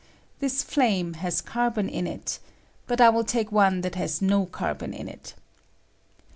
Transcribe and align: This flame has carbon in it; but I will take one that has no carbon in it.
This 0.39 0.63
flame 0.63 1.13
has 1.21 1.41
carbon 1.41 1.87
in 1.87 2.07
it; 2.07 2.39
but 2.87 2.99
I 2.99 3.09
will 3.09 3.23
take 3.23 3.51
one 3.51 3.81
that 3.81 3.93
has 3.93 4.19
no 4.19 4.47
carbon 4.47 4.95
in 4.95 5.07
it. 5.07 5.35